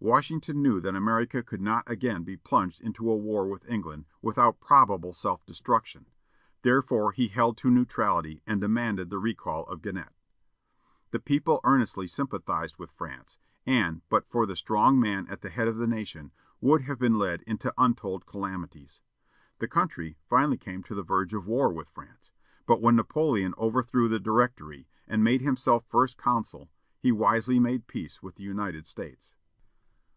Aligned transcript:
Washington 0.00 0.62
knew 0.62 0.78
that 0.82 0.94
America 0.94 1.42
could 1.42 1.60
not 1.60 1.86
be 1.86 1.92
again 1.92 2.38
plunged 2.44 2.80
into 2.80 3.10
a 3.10 3.16
war 3.16 3.48
with 3.48 3.68
England 3.68 4.04
without 4.22 4.60
probable 4.60 5.12
self 5.12 5.44
destruction; 5.44 6.06
therefore 6.62 7.10
he 7.10 7.26
held 7.26 7.56
to 7.56 7.68
neutrality, 7.68 8.40
and 8.46 8.60
demanded 8.60 9.10
the 9.10 9.18
recall 9.18 9.64
of 9.64 9.82
Genet. 9.82 10.12
The 11.10 11.18
people 11.18 11.58
earnestly 11.64 12.06
sympathized 12.06 12.76
with 12.78 12.92
France, 12.92 13.38
and, 13.66 14.02
but 14.08 14.24
for 14.28 14.46
the 14.46 14.54
strong 14.54 15.00
man 15.00 15.26
at 15.26 15.40
the 15.40 15.50
head 15.50 15.66
of 15.66 15.78
the 15.78 15.86
nation, 15.88 16.30
would 16.60 16.82
have 16.82 17.00
been 17.00 17.18
led 17.18 17.42
into 17.42 17.74
untold 17.76 18.24
calamities. 18.24 19.00
The 19.58 19.66
country 19.66 20.16
finally 20.28 20.58
came 20.58 20.84
to 20.84 20.94
the 20.94 21.02
verge 21.02 21.34
of 21.34 21.48
war 21.48 21.72
with 21.72 21.88
France, 21.88 22.30
but 22.66 22.80
when 22.80 22.94
Napoleon 22.94 23.52
overthrew 23.58 24.06
the 24.06 24.20
Directory, 24.20 24.86
and 25.08 25.24
made 25.24 25.40
himself 25.40 25.84
First 25.88 26.16
Consul, 26.16 26.70
he 27.00 27.10
wisely 27.10 27.58
made 27.58 27.88
peace 27.88 28.22
with 28.22 28.36
the 28.36 28.44
United 28.44 28.86
States. 28.86 29.34